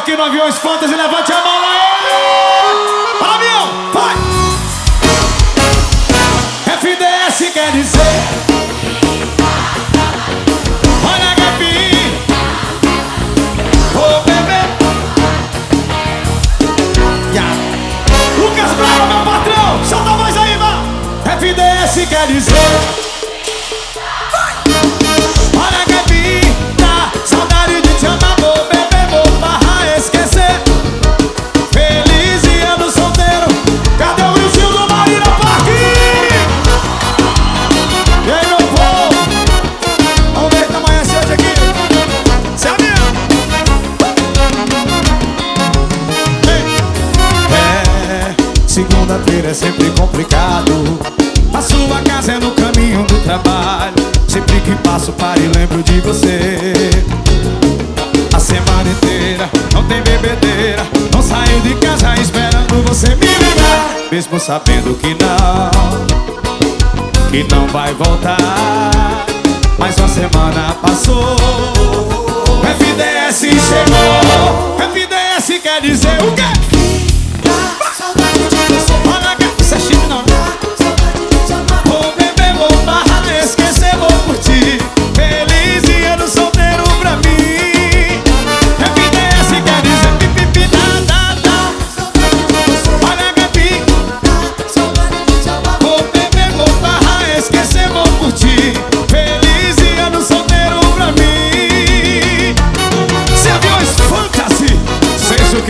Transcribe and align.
aqui 0.00 0.16
no 0.16 0.22
Aviões 0.22 0.56
Fantasy, 0.56 0.94
levante 0.94 1.30
a 1.30 1.44
mão 1.44 1.60
aí! 1.68 3.18
Fala, 3.18 3.34
avião, 3.34 3.92
vai! 3.92 4.16
FDS 6.78 7.52
quer 7.52 7.70
dizer 7.72 8.00
Olha, 11.04 11.34
Gabi 11.36 12.24
Ô, 13.94 14.20
bebê. 14.22 14.60
Lucas 18.38 18.72
Bravo, 18.72 19.06
meu 19.06 19.24
patrão 19.24 19.84
Solta 19.84 20.10
a 20.12 20.16
voz 20.16 20.36
aí, 20.38 20.56
vá 20.56 20.82
FDS 21.36 22.08
quer 22.08 22.26
dizer 22.26 23.09
é 49.50 49.54
sempre 49.54 49.90
complicado. 49.90 51.00
A 51.52 51.60
sua 51.60 52.00
casa 52.02 52.32
é 52.32 52.38
no 52.38 52.52
caminho 52.52 53.04
do 53.04 53.20
trabalho. 53.24 53.92
Sempre 54.28 54.60
que 54.60 54.76
passo 54.76 55.12
paro 55.12 55.40
e 55.40 55.58
lembro 55.58 55.82
de 55.82 56.00
você. 56.00 56.72
A 58.32 58.38
semana 58.38 58.88
inteira 58.88 59.50
não 59.74 59.82
tem 59.84 60.00
bebedeira. 60.02 60.86
Não 61.12 61.20
saio 61.20 61.60
de 61.62 61.74
casa 61.76 62.14
esperando 62.20 62.88
você 62.88 63.08
me 63.16 63.26
ligar. 63.26 63.90
Mesmo 64.12 64.38
sabendo 64.38 64.94
que 64.94 65.16
não 65.20 65.70
Que 67.30 67.42
não 67.52 67.66
vai 67.66 67.92
voltar. 67.94 69.26
Mas 69.78 69.96
uma 69.96 70.08
semana 70.08 70.74
passou 70.80 72.09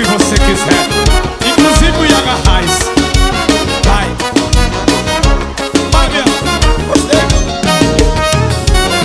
que 0.00 0.08
você 0.08 0.34
quiser. 0.36 0.88
Inclusive 1.44 1.98
o 1.98 2.04
Yaga 2.04 2.36
Raiz. 2.46 2.90
Vai. 3.84 4.08
Vai, 5.92 6.08
Gostei 6.88 7.18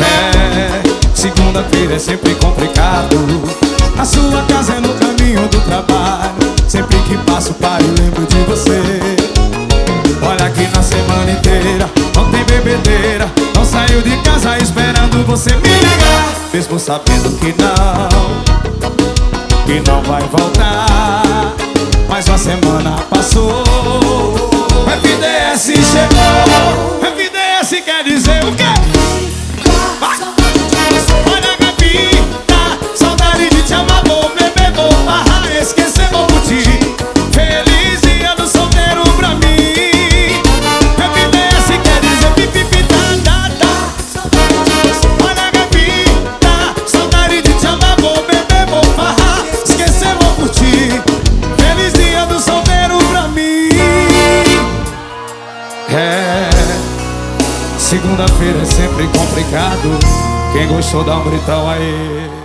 É 0.01 0.83
Segunda-feira 1.13 1.95
é 1.95 1.99
sempre 1.99 2.33
complicado. 2.35 3.17
A 3.97 4.05
sua 4.05 4.41
casa 4.43 4.75
é 4.75 4.79
no 4.79 4.93
caminho 4.93 5.47
do 5.49 5.59
trabalho. 5.61 6.33
Sempre 6.67 6.97
que 6.99 7.17
passo 7.29 7.53
paro 7.55 7.83
e 7.83 8.01
lembro 8.01 8.25
de 8.25 8.37
você. 8.43 8.81
Olha 10.21 10.45
aqui 10.45 10.67
na 10.75 10.81
semana 10.81 11.31
inteira 11.31 11.89
Não 12.15 12.31
tem 12.31 12.43
bebedeira. 12.45 13.29
Não 13.53 13.65
saiu 13.65 14.01
de 14.01 14.15
casa 14.17 14.57
esperando 14.59 15.25
você 15.25 15.51
me 15.55 15.67
ligar. 15.67 16.33
Mesmo 16.53 16.79
sabendo 16.79 17.37
que 17.37 17.53
não 17.61 18.94
não 19.81 20.01
vai 20.03 20.21
voltar. 20.21 21.53
Mas 22.07 22.27
uma 22.27 22.37
semana 22.37 22.95
passou, 23.09 23.64
segunda-feira 58.05 58.61
é 58.61 58.65
sempre 58.65 59.07
complicado. 59.07 59.99
Quem 60.53 60.67
gostou 60.67 61.03
dá 61.03 61.17
um 61.17 61.23
gritão 61.23 61.67
aí. 61.67 62.44